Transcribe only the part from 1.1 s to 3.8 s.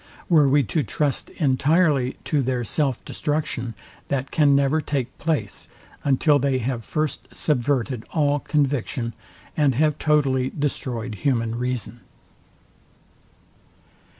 entirely to their self destruction,